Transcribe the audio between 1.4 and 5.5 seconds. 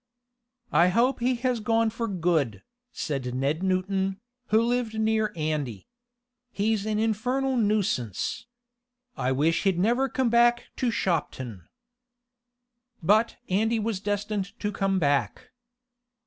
has gone for good," said Ned Newton, who lived near